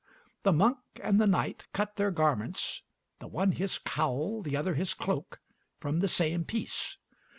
The 0.41 0.51
monk 0.51 0.79
and 1.03 1.21
the 1.21 1.27
knight 1.27 1.67
cut 1.73 1.95
their 1.95 2.09
garments, 2.09 2.81
the 3.19 3.27
one 3.27 3.51
his 3.51 3.77
cowl, 3.77 4.41
the 4.41 4.57
other 4.57 4.73
his 4.73 4.95
cloak, 4.95 5.39
from 5.79 5.99
the 5.99 6.07
same 6.07 6.43
piece. 6.43 6.97